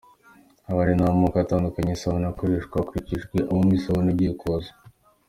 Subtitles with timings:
[0.65, 4.71] Haba hari n’amoko atandukanye y’isabune akoreshwa hakurikijwe aho buri sabune igiye koza.